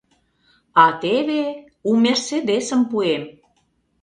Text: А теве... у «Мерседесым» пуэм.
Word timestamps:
А 0.83 0.85
теве... 1.01 1.43
у 1.89 1.91
«Мерседесым» 2.03 2.81
пуэм. 2.89 3.23